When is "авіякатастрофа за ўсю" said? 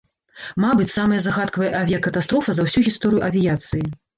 1.81-2.85